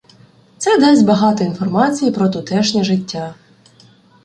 Це 0.57 0.77
дасть 0.77 1.05
багато 1.05 1.43
інформації 1.43 2.11
про 2.11 2.29
тутешнє 2.29 2.83
життя 2.83 3.35